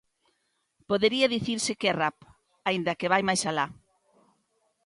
Podería 0.89 1.31
dicirse 1.35 1.71
que 1.79 1.87
é 1.91 1.93
rap, 2.03 2.17
aínda 2.67 2.97
que 2.99 3.11
vai 3.13 3.21
máis 3.25 3.41
alá. 3.49 3.67